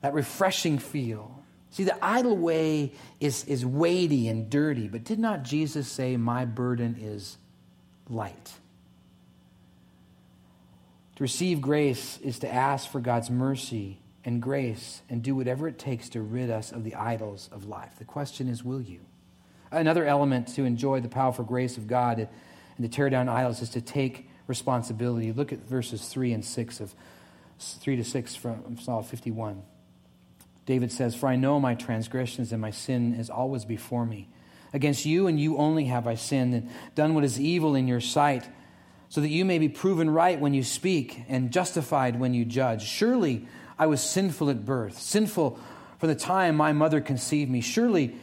[0.00, 1.42] That refreshing feel.
[1.70, 6.44] See, the idol way is, is weighty and dirty, but did not Jesus say, My
[6.44, 7.38] burden is
[8.08, 8.52] light?
[11.16, 15.78] To receive grace is to ask for God's mercy and grace and do whatever it
[15.78, 17.96] takes to rid us of the idols of life.
[17.98, 19.00] The question is, will you?
[19.70, 22.28] Another element to enjoy the powerful grace of God and
[22.82, 25.32] to tear down idols is to take responsibility.
[25.32, 26.94] Look at verses 3 and 6 of
[27.58, 29.62] 3 to 6 from Psalm 51.
[30.66, 34.28] David says, For I know my transgressions and my sin is always before me.
[34.72, 38.00] Against you and you only have I sinned and done what is evil in your
[38.00, 38.48] sight,
[39.08, 42.84] so that you may be proven right when you speak and justified when you judge.
[42.84, 43.46] Surely
[43.78, 45.58] I was sinful at birth, sinful
[45.98, 47.60] from the time my mother conceived me.
[47.60, 48.16] Surely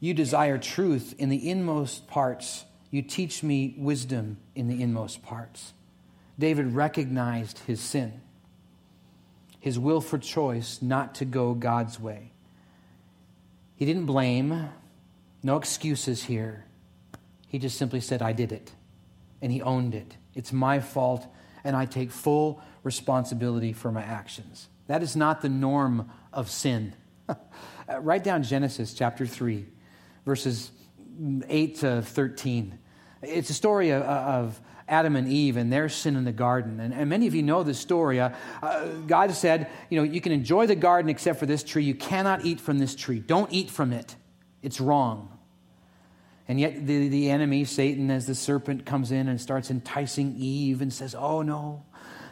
[0.00, 2.64] you desire truth in the inmost parts.
[2.90, 5.72] You teach me wisdom in the inmost parts.
[6.38, 8.20] David recognized his sin,
[9.60, 12.30] his will for choice not to go God's way.
[13.74, 14.70] He didn't blame,
[15.42, 16.64] no excuses here.
[17.48, 18.72] He just simply said, I did it.
[19.40, 20.16] And he owned it.
[20.34, 21.26] It's my fault,
[21.64, 24.68] and I take full responsibility for my actions.
[24.88, 26.94] That is not the norm of sin.
[28.00, 29.66] Write down Genesis chapter 3,
[30.24, 30.70] verses
[31.46, 32.78] 8 to 13.
[33.22, 36.80] It's a story of, Adam and Eve and their sin in the garden.
[36.80, 38.20] And, and many of you know this story.
[38.20, 38.30] Uh,
[38.62, 41.84] uh, God said, you know, you can enjoy the garden except for this tree.
[41.84, 43.18] You cannot eat from this tree.
[43.18, 44.16] Don't eat from it.
[44.62, 45.38] It's wrong.
[46.48, 50.80] And yet, the, the enemy, Satan, as the serpent comes in and starts enticing Eve
[50.80, 51.84] and says, Oh, no,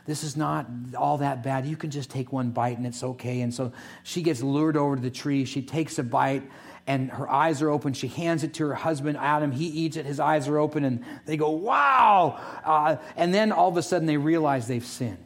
[0.07, 0.66] this is not
[0.97, 1.66] all that bad.
[1.66, 3.40] You can just take one bite and it's okay.
[3.40, 3.73] And so
[4.05, 5.45] she gets lured over to the tree.
[5.45, 6.49] She takes a bite
[6.87, 7.92] and her eyes are open.
[7.92, 9.51] She hands it to her husband, Adam.
[9.51, 12.40] He eats it, his eyes are open, and they go, Wow!
[12.64, 15.19] Uh, and then all of a sudden they realize they've sinned.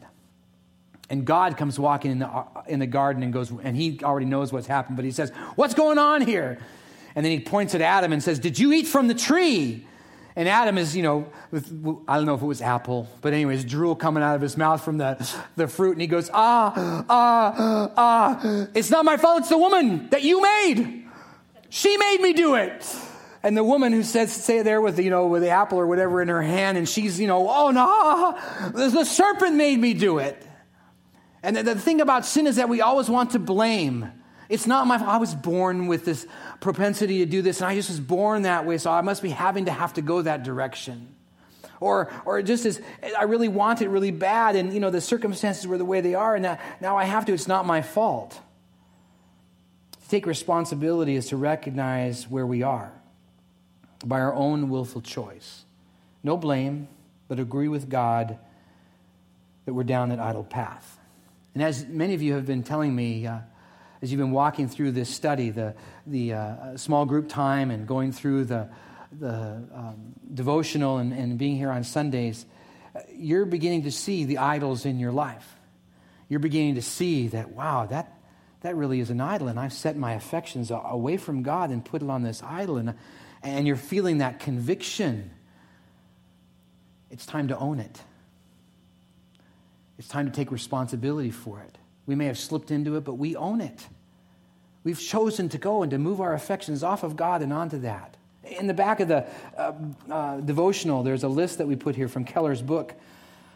[1.10, 4.26] And God comes walking in the, uh, in the garden and goes, and he already
[4.26, 6.58] knows what's happened, but he says, What's going on here?
[7.14, 9.86] And then he points at Adam and says, Did you eat from the tree?
[10.36, 11.66] And Adam is, you know, with,
[12.06, 14.82] I don't know if it was apple, but anyways, drool coming out of his mouth
[14.84, 15.92] from the, the fruit.
[15.92, 19.40] And he goes, Ah, ah, ah, it's not my fault.
[19.40, 21.04] It's the woman that you made.
[21.68, 22.86] She made me do it.
[23.42, 26.20] And the woman who says, say there with, you know, with the apple or whatever
[26.20, 28.38] in her hand, and she's, you know, oh no,
[28.72, 30.46] the serpent made me do it.
[31.42, 34.12] And the, the thing about sin is that we always want to blame.
[34.50, 35.08] It's not my fault.
[35.08, 36.26] I was born with this
[36.58, 39.30] propensity to do this, and I just was born that way, so I must be
[39.30, 41.14] having to have to go that direction.
[41.78, 42.82] Or, or just as
[43.16, 46.16] I really want it really bad, and you know the circumstances were the way they
[46.16, 47.32] are, and now, now I have to.
[47.32, 48.38] It's not my fault.
[50.02, 52.92] To take responsibility is to recognize where we are
[54.04, 55.64] by our own willful choice.
[56.24, 56.88] No blame,
[57.28, 58.36] but agree with God
[59.64, 60.98] that we're down that idol path.
[61.54, 63.38] And as many of you have been telling me, uh,
[64.02, 65.74] as you've been walking through this study, the,
[66.06, 68.68] the uh, small group time and going through the,
[69.18, 72.46] the um, devotional and, and being here on Sundays,
[73.14, 75.56] you're beginning to see the idols in your life.
[76.28, 78.18] You're beginning to see that, wow, that,
[78.62, 82.02] that really is an idol, and I've set my affections away from God and put
[82.02, 82.94] it on this idol, and,
[83.42, 85.30] and you're feeling that conviction.
[87.10, 88.02] It's time to own it.
[89.98, 91.76] It's time to take responsibility for it.
[92.06, 93.86] We may have slipped into it, but we own it.
[94.82, 98.16] We've chosen to go and to move our affections off of God and onto that.
[98.44, 99.72] In the back of the uh,
[100.10, 102.94] uh, devotional, there's a list that we put here from Keller's book.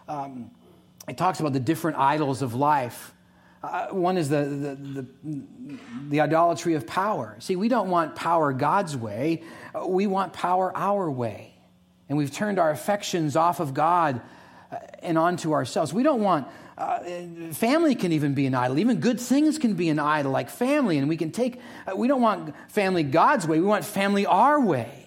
[0.06, 0.50] Um,
[1.08, 3.14] it talks about the different idols of life.
[3.62, 5.78] Uh, one is the, the, the,
[6.10, 7.34] the, idolatry of power.
[7.38, 9.42] See, we don't want power God's way,
[9.86, 11.54] we want power our way.
[12.10, 14.20] And we've turned our affections off of God
[15.02, 15.94] and onto ourselves.
[15.94, 16.98] We don't want uh,
[17.52, 18.78] family can even be an idol.
[18.78, 20.98] Even good things can be an idol, like family.
[20.98, 24.60] And we can take, uh, we don't want family God's way, we want family our
[24.60, 25.04] way.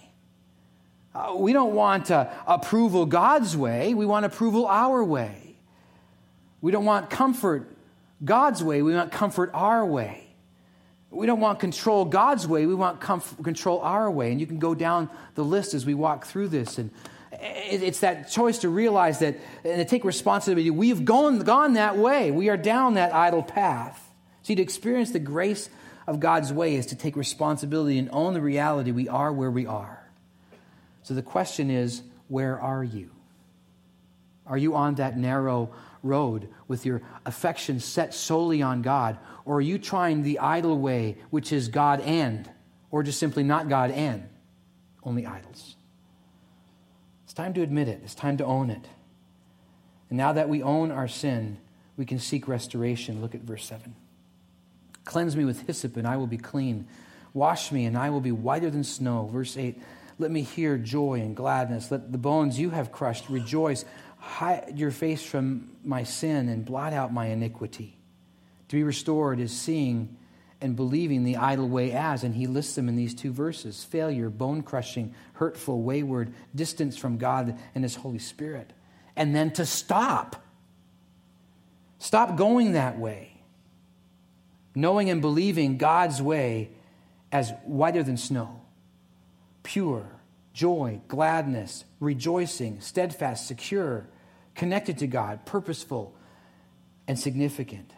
[1.13, 5.55] Uh, we don't want uh, approval God's way, we want approval our way.
[6.61, 7.75] We don't want comfort
[8.23, 10.23] God's way, we want comfort our way.
[11.09, 14.31] We don't want control God's way, we want comf- control our way.
[14.31, 16.77] And you can go down the list as we walk through this.
[16.77, 16.91] And
[17.31, 20.69] it's that choice to realize that and to take responsibility.
[20.69, 22.31] We've gone, gone that way.
[22.31, 24.03] We are down that idol path.
[24.43, 25.69] See, to experience the grace
[26.07, 29.65] of God's way is to take responsibility and own the reality we are where we
[29.65, 30.07] are.
[31.03, 33.11] So the question is, where are you?
[34.45, 35.71] Are you on that narrow
[36.03, 39.17] road with your affection set solely on God?
[39.45, 42.49] Or are you trying the idol way, which is God and,
[42.91, 44.27] or just simply not God and,
[45.03, 45.76] only idols?
[47.37, 48.87] Time to admit it, it's time to own it.
[50.09, 51.59] And now that we own our sin,
[51.95, 53.21] we can seek restoration.
[53.21, 53.95] Look at verse 7.
[55.05, 56.87] Cleanse me with hyssop, and I will be clean.
[57.35, 59.29] Wash me, and I will be whiter than snow.
[59.31, 59.79] Verse 8.
[60.17, 61.91] Let me hear joy and gladness.
[61.91, 63.85] Let the bones you have crushed rejoice.
[64.17, 67.99] Hide your face from my sin and blot out my iniquity.
[68.69, 70.17] To be restored is seeing
[70.59, 74.29] and believing the idol way as, and he lists them in these two verses failure,
[74.29, 78.73] bone crushing, hurtful, wayward, distance from God and his Holy Spirit.
[79.15, 80.43] And then to stop.
[81.99, 83.41] Stop going that way.
[84.75, 86.69] Knowing and believing God's way
[87.31, 88.61] as whiter than snow,
[89.63, 90.07] pure,
[90.53, 94.07] joy, gladness, rejoicing, steadfast, secure,
[94.53, 96.15] connected to God, purposeful,
[97.07, 97.91] and significant.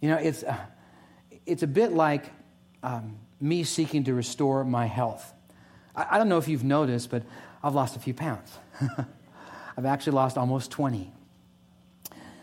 [0.00, 0.42] You know, it's.
[0.42, 0.56] Uh,
[1.48, 2.24] it's a bit like
[2.82, 5.32] um, me seeking to restore my health.
[5.96, 7.22] I, I, don't know if you've noticed, but
[7.62, 8.56] I've lost a few pounds.
[9.76, 11.12] I've actually lost almost 20.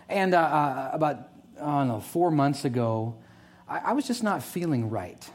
[0.09, 1.29] And uh, uh, about,
[1.61, 3.15] I don't know, four months ago,
[3.69, 5.29] I, I was just not feeling right.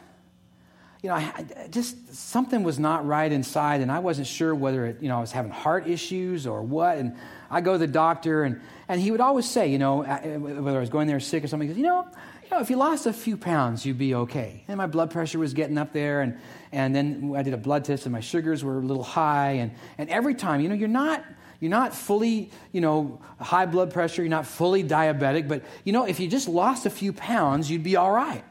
[1.02, 5.00] You know, I, just something was not right inside, and I wasn't sure whether it,
[5.00, 6.98] you know, I was having heart issues or what.
[6.98, 7.16] And
[7.50, 10.76] I go to the doctor, and, and he would always say, you know, uh, whether
[10.76, 12.06] I was going there sick or something, he goes, you know,
[12.50, 14.64] know, if you lost a few pounds, you'd be okay.
[14.68, 16.38] And my blood pressure was getting up there, and,
[16.72, 19.52] and then I did a blood test, and my sugars were a little high.
[19.52, 21.24] And, and every time, you know, you're not,
[21.60, 26.04] you're not fully, you know, high blood pressure, you're not fully diabetic, but, you know,
[26.04, 28.44] if you just lost a few pounds, you'd be all right.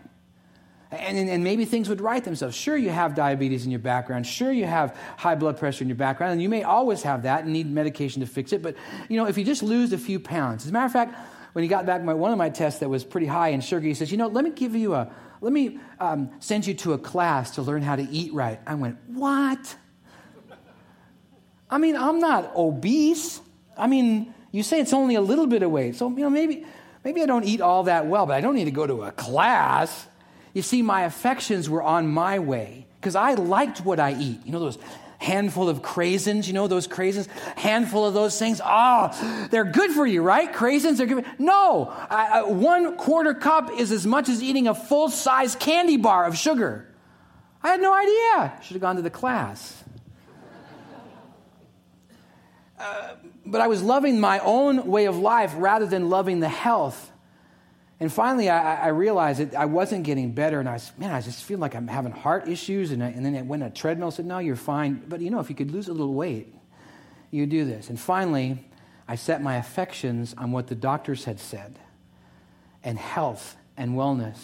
[0.91, 2.55] And, and, and, maybe things would right themselves.
[2.55, 4.25] Sure, you have diabetes in your background.
[4.25, 6.33] Sure, you have high blood pressure in your background.
[6.33, 8.63] And you may always have that and need medication to fix it.
[8.63, 8.75] But,
[9.07, 11.15] you know, if you just lose a few pounds, as a matter of fact,
[11.53, 13.85] when he got back my, one of my tests that was pretty high in sugar,
[13.87, 16.93] he says, You know, let me give you a, let me um, send you to
[16.93, 18.59] a class to learn how to eat right.
[18.67, 19.75] I went, What?
[21.69, 23.41] I mean, I'm not obese.
[23.77, 25.95] I mean, you say it's only a little bit of weight.
[25.95, 26.65] So, you know, maybe,
[27.03, 29.11] maybe I don't eat all that well, but I don't need to go to a
[29.11, 30.07] class.
[30.53, 34.39] You see, my affections were on my way because I liked what I eat.
[34.45, 34.79] You know, those
[35.19, 37.27] handful of craisins, you know those craisins?
[37.57, 38.59] Handful of those things.
[38.65, 40.51] Oh, they're good for you, right?
[40.51, 41.25] Craisins, they're good.
[41.37, 41.85] No,
[42.47, 46.87] one quarter cup is as much as eating a full size candy bar of sugar.
[47.61, 48.53] I had no idea.
[48.63, 49.83] Should have gone to the class.
[52.79, 53.15] Uh,
[53.45, 57.11] but I was loving my own way of life rather than loving the health
[58.01, 61.19] and finally, I, I realized that I wasn't getting better, and I was, man, I
[61.19, 62.91] just feel like I'm having heart issues.
[62.91, 65.03] And, I, and then it went a treadmill, said, no, you're fine.
[65.07, 66.53] But you know, if you could lose a little weight,
[67.29, 67.89] you do this.
[67.89, 68.65] And finally,
[69.07, 71.77] I set my affections on what the doctors had said,
[72.85, 74.37] and health and wellness.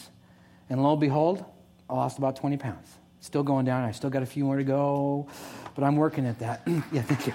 [0.70, 1.46] And lo and behold,
[1.90, 2.90] I lost about 20 pounds.
[3.22, 3.86] Still going down.
[3.86, 5.28] I still got a few more to go,
[5.76, 6.64] but I'm working at that.
[6.92, 7.34] yeah, thank you.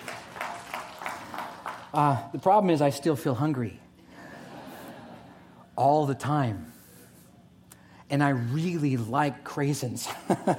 [1.95, 3.80] Uh, the problem is, I still feel hungry
[5.81, 6.70] all the time.
[8.11, 10.07] And I really like craisins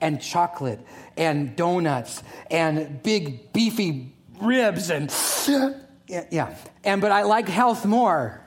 [0.00, 0.80] and chocolate
[1.14, 5.12] and donuts and big beefy ribs and
[6.08, 6.56] yeah.
[6.82, 8.40] And but I like health more.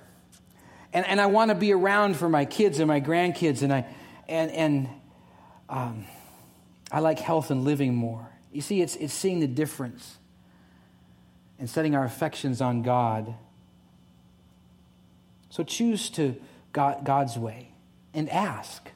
[0.93, 3.85] And, and I want to be around for my kids and my grandkids and I
[4.27, 4.89] and and
[5.69, 6.05] um,
[6.91, 8.27] I like health and living more.
[8.51, 10.17] You see, it's it's seeing the difference
[11.59, 13.35] and setting our affections on God
[15.53, 16.35] so choose to
[16.71, 17.73] God, God's way
[18.11, 18.89] and ask.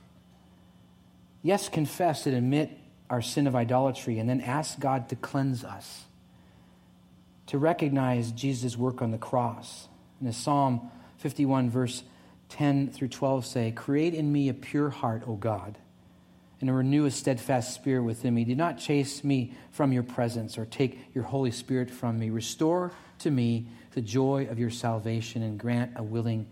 [1.43, 2.71] Yes, confess and admit
[3.11, 6.05] our sin of idolatry, and then ask God to cleanse us,
[7.45, 9.87] to recognize Jesus' work on the cross.
[10.19, 12.01] And as Psalm 51, verse
[12.49, 15.77] 10 through 12 say, Create in me a pure heart, O God,
[16.59, 18.45] and renew a steadfast spirit within me.
[18.45, 22.31] Do not chase me from your presence or take your Holy Spirit from me.
[22.31, 23.67] Restore to me
[23.97, 26.45] the joy of your salvation and grant a willing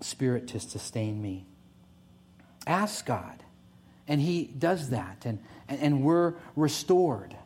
[0.00, 1.44] spirit to sustain me.
[2.66, 3.42] Ask God.
[4.08, 7.36] And He does that, and, and, and we're restored.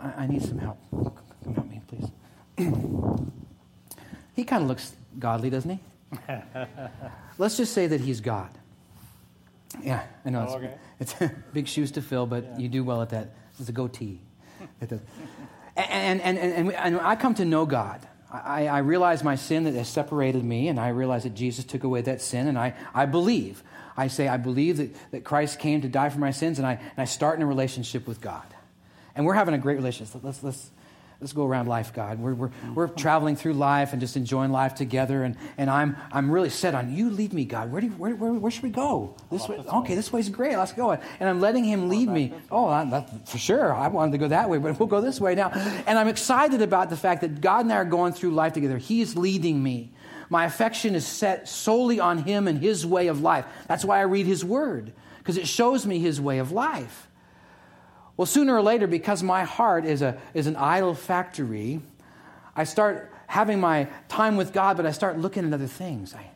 [0.00, 0.78] I, I, need some help.
[0.90, 2.08] Come help me, please.
[4.34, 5.80] he kind of looks godly, doesn't he?
[7.36, 8.48] Let's just say that He's God.
[9.82, 10.44] Yeah, I know.
[10.44, 10.74] It's, oh, okay.
[11.00, 12.56] it's big shoes to fill, but yeah.
[12.56, 13.34] you do well at that.
[13.60, 14.22] It's a goatee.
[15.76, 18.00] And, and, and, and, I come to know God.
[18.32, 21.84] I, I realize my sin that has separated me, and I realize that Jesus took
[21.84, 23.62] away that sin, and I, I believe.
[23.96, 26.72] I say, I believe that, that Christ came to die for my sins, and I,
[26.72, 28.46] and I start in a relationship with God.
[29.14, 30.22] And we're having a great relationship.
[30.22, 30.70] Let's, let's,
[31.20, 32.18] let's go around life, God.
[32.18, 35.22] We're, we're, we're traveling through life and just enjoying life together.
[35.22, 37.72] And, and I'm, I'm really set on you lead me, God.
[37.72, 39.16] Where, do you, where, where, where should we go?
[39.30, 39.56] This way?
[39.58, 40.56] Okay, this way's great.
[40.56, 40.92] Let's go.
[40.92, 42.34] And I'm letting him lead me.
[42.50, 43.74] Oh, that, for sure.
[43.74, 45.50] I wanted to go that way, but we'll go this way now.
[45.86, 48.78] And I'm excited about the fact that God and I are going through life together.
[48.78, 49.92] He's leading me.
[50.28, 53.46] My affection is set solely on him and his way of life.
[53.68, 57.08] That's why I read his word, because it shows me his way of life.
[58.16, 61.80] Well, sooner or later, because my heart is, a, is an idol factory,
[62.54, 66.14] I start having my time with God, but I start looking at other things.
[66.14, 66.30] I,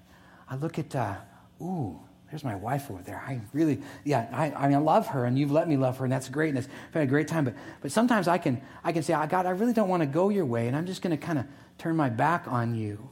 [0.48, 1.14] I look at, uh,
[1.62, 3.22] ooh, there's my wife over there.
[3.26, 6.04] I really, yeah, I, I mean, I love her, and you've let me love her,
[6.04, 7.44] and that's great, and it's, I've had a great time.
[7.44, 10.06] But, but sometimes I can, I can say, oh, God, I really don't want to
[10.06, 11.46] go your way, and I'm just going to kind of
[11.78, 13.08] turn my back on you.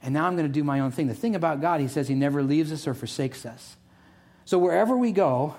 [0.00, 1.08] And now I'm going to do my own thing.
[1.08, 3.76] The thing about God, He says He never leaves us or forsakes us.
[4.44, 5.56] So wherever we go,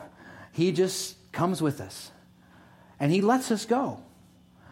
[0.54, 2.12] He just comes with us
[3.00, 4.00] and he lets us go.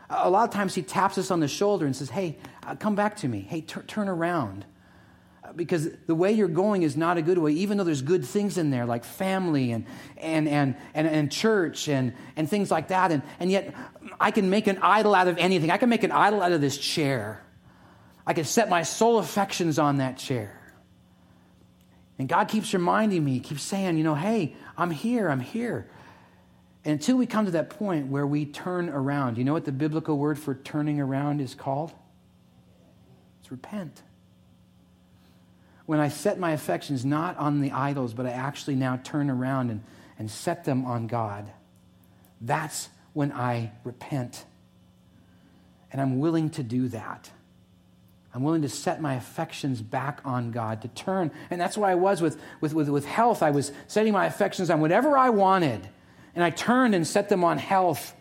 [0.10, 2.96] A lot of times he taps us on the shoulder and says, Hey, uh, come
[2.96, 3.42] back to me.
[3.42, 4.66] Hey, t- turn around.
[5.44, 8.24] Uh, because the way you're going is not a good way, even though there's good
[8.24, 9.86] things in there like family and,
[10.18, 13.12] and, and, and, and church and, and things like that.
[13.12, 13.74] And, and yet,
[14.20, 15.72] I can make an idol out of anything.
[15.72, 17.44] I can make an idol out of this chair.
[18.28, 20.60] I can set my soul affections on that chair.
[22.18, 25.90] And God keeps reminding me, keeps saying, you know, hey, I'm here, I'm here.
[26.86, 30.20] Until we come to that point where we turn around, you know what the biblical
[30.20, 31.92] word for turning around is called?
[33.42, 34.04] It's repent.
[35.88, 39.72] When I set my affections not on the idols, but I actually now turn around
[39.72, 39.84] and,
[40.20, 41.52] and set them on God,
[42.40, 44.46] that's when I repent.
[45.92, 47.32] And I'm willing to do that.
[48.34, 51.32] I'm willing to set my affections back on God, to turn.
[51.50, 53.42] And that's what I was with, with, with, with health.
[53.42, 55.88] I was setting my affections on whatever I wanted
[56.36, 58.14] and I turned and set them on health.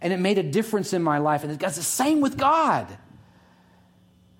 [0.00, 1.42] And it made a difference in my life.
[1.42, 2.86] And it's the same with God.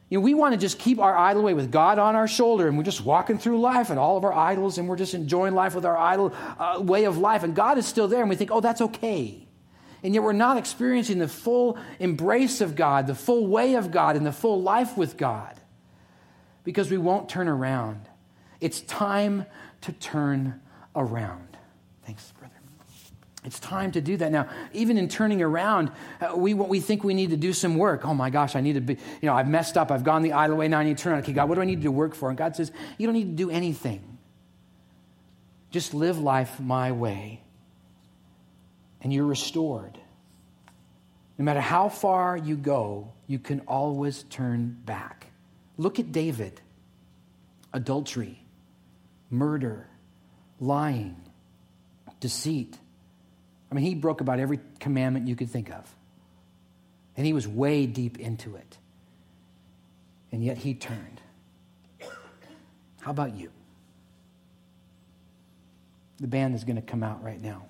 [0.09, 2.67] You know, we want to just keep our idol away with God on our shoulder,
[2.67, 5.55] and we're just walking through life and all of our idols, and we're just enjoying
[5.55, 8.37] life with our idol uh, way of life, and God is still there, and we
[8.37, 9.47] think, oh, that's okay.
[10.03, 14.17] And yet we're not experiencing the full embrace of God, the full way of God,
[14.17, 15.59] and the full life with God
[16.69, 18.03] because we won't turn around.
[18.61, 19.47] It's time
[19.81, 20.61] to turn
[20.95, 21.48] around.
[23.49, 24.31] It's time to do that.
[24.31, 25.91] Now, even in turning around,
[26.21, 28.05] uh, we, we think we need to do some work.
[28.05, 29.91] Oh my gosh, I need to be, you know, I've messed up.
[29.91, 30.69] I've gone the idol way.
[30.69, 31.23] Now I need to turn around.
[31.23, 32.29] Okay, God, what do I need to work for?
[32.29, 34.19] And God says, You don't need to do anything.
[35.71, 37.43] Just live life my way,
[39.01, 39.99] and you're restored.
[41.39, 45.29] No matter how far you go, you can always turn back.
[45.79, 46.61] Look at David
[47.73, 48.45] adultery,
[49.31, 49.89] murder,
[50.61, 51.17] lying,
[52.21, 52.77] deceit.
[53.71, 55.95] I mean, he broke about every commandment you could think of.
[57.17, 58.79] And he was way deep into it.
[60.33, 61.21] And yet he turned.
[63.01, 63.51] How about you?
[66.21, 67.65] The band is going to come out right now.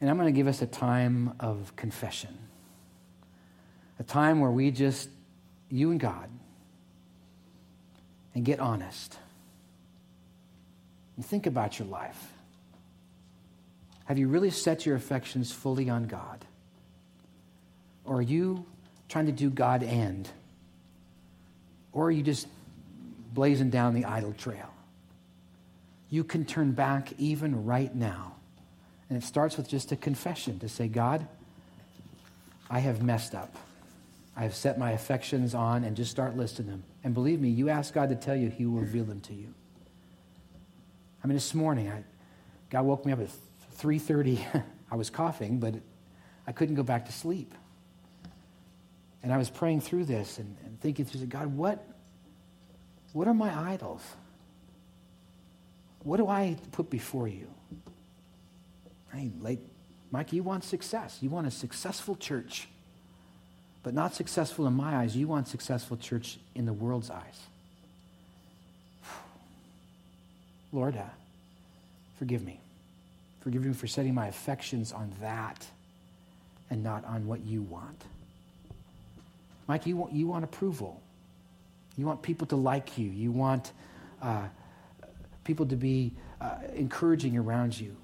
[0.00, 2.36] And I'm going to give us a time of confession.
[3.98, 5.08] A time where we just,
[5.68, 6.28] you and God,
[8.34, 9.18] and get honest.
[11.16, 12.32] And think about your life.
[14.08, 16.42] Have you really set your affections fully on God?
[18.06, 18.64] Or are you
[19.10, 20.26] trying to do God and?
[21.92, 22.48] Or are you just
[23.34, 24.70] blazing down the idol trail?
[26.08, 28.36] You can turn back even right now.
[29.10, 31.28] And it starts with just a confession to say, God,
[32.70, 33.54] I have messed up.
[34.34, 36.82] I have set my affections on and just start listing them.
[37.04, 39.52] And believe me, you ask God to tell you, He will reveal them to you.
[41.22, 42.04] I mean, this morning, I,
[42.70, 43.28] God woke me up at
[43.78, 44.64] 3.30.
[44.90, 45.74] I was coughing, but
[46.46, 47.54] I couldn't go back to sleep.
[49.22, 51.84] And I was praying through this and, and thinking through, God, what,
[53.12, 54.02] what are my idols?
[56.02, 57.48] What do I put before you?
[59.12, 59.58] Hey, like,
[60.10, 61.18] Mike, you want success.
[61.20, 62.68] You want a successful church
[63.88, 65.16] but not successful in my eyes.
[65.16, 67.40] You want successful church in the world's eyes.
[70.72, 71.04] Lord, uh,
[72.18, 72.60] forgive me.
[73.40, 75.66] Forgive me for setting my affections on that
[76.70, 78.04] and not on what you want.
[79.66, 81.00] Mike, you want, you want approval.
[81.96, 83.08] You want people to like you.
[83.08, 83.72] You want
[84.22, 84.48] uh,
[85.44, 87.96] people to be uh, encouraging around you.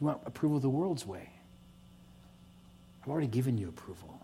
[0.00, 1.30] You want approval the world's way.
[3.02, 4.20] I've already given you approval,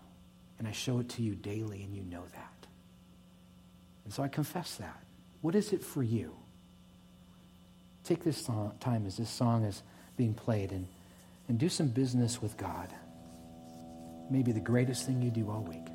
[0.59, 2.67] and I show it to you daily, and you know that.
[4.05, 4.99] And so I confess that.
[5.41, 6.35] What is it for you?
[8.03, 9.81] Take this song, time as this song is
[10.17, 10.87] being played and,
[11.47, 12.89] and do some business with God.
[14.29, 15.92] Maybe the greatest thing you do all week.